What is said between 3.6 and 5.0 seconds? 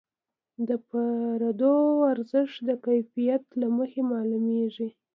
مخې معلومېږي.